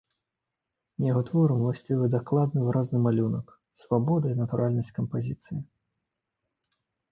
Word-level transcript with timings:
Яго 1.11 1.19
творам 1.29 1.59
уласцівы 1.65 2.05
дакладны 2.15 2.59
выразны 2.69 2.97
малюнак, 3.05 3.47
свабода 3.83 4.27
і 4.33 4.39
натуральнасць 4.41 4.93
кампазіцыі. 4.99 5.57